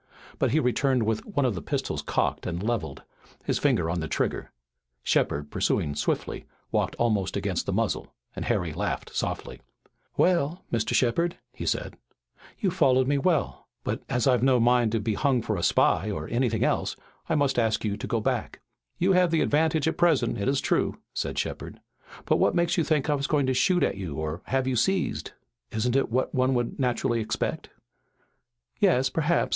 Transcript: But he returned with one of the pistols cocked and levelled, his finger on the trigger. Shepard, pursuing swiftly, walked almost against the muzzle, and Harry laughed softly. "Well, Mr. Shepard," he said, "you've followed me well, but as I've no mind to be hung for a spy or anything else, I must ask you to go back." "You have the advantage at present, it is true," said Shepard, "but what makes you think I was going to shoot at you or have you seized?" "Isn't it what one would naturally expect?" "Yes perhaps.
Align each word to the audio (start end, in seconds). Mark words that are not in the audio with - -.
But 0.39 0.49
he 0.49 0.59
returned 0.59 1.03
with 1.03 1.23
one 1.27 1.45
of 1.45 1.53
the 1.53 1.61
pistols 1.61 2.01
cocked 2.01 2.47
and 2.47 2.63
levelled, 2.63 3.03
his 3.45 3.59
finger 3.59 3.87
on 3.87 3.99
the 3.99 4.07
trigger. 4.07 4.51
Shepard, 5.03 5.51
pursuing 5.51 5.93
swiftly, 5.93 6.47
walked 6.71 6.95
almost 6.95 7.37
against 7.37 7.67
the 7.67 7.71
muzzle, 7.71 8.11
and 8.35 8.45
Harry 8.45 8.73
laughed 8.73 9.15
softly. 9.15 9.61
"Well, 10.17 10.63
Mr. 10.73 10.95
Shepard," 10.95 11.37
he 11.53 11.67
said, 11.67 11.97
"you've 12.59 12.73
followed 12.73 13.07
me 13.07 13.19
well, 13.19 13.67
but 13.83 14.01
as 14.09 14.25
I've 14.25 14.41
no 14.41 14.59
mind 14.59 14.91
to 14.93 14.99
be 14.99 15.13
hung 15.13 15.39
for 15.43 15.55
a 15.55 15.61
spy 15.61 16.09
or 16.09 16.27
anything 16.27 16.63
else, 16.63 16.95
I 17.29 17.35
must 17.35 17.59
ask 17.59 17.85
you 17.85 17.95
to 17.95 18.07
go 18.07 18.19
back." 18.19 18.59
"You 18.97 19.11
have 19.11 19.29
the 19.29 19.41
advantage 19.41 19.87
at 19.87 19.97
present, 19.99 20.35
it 20.39 20.47
is 20.47 20.61
true," 20.61 20.97
said 21.13 21.37
Shepard, 21.37 21.79
"but 22.25 22.37
what 22.37 22.55
makes 22.55 22.75
you 22.75 22.83
think 22.83 23.07
I 23.07 23.13
was 23.13 23.27
going 23.27 23.45
to 23.45 23.53
shoot 23.53 23.83
at 23.83 23.97
you 23.97 24.15
or 24.15 24.41
have 24.45 24.65
you 24.65 24.75
seized?" 24.75 25.33
"Isn't 25.69 25.95
it 25.95 26.09
what 26.09 26.33
one 26.33 26.55
would 26.55 26.79
naturally 26.79 27.19
expect?" 27.19 27.69
"Yes 28.79 29.07
perhaps. 29.07 29.49